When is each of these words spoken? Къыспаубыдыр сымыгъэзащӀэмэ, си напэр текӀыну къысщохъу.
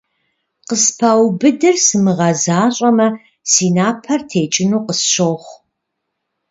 Къыспаубыдыр 0.67 1.75
сымыгъэзащӀэмэ, 1.85 3.07
си 3.51 3.67
напэр 3.75 4.21
текӀыну 4.29 4.85
къысщохъу. 4.85 5.55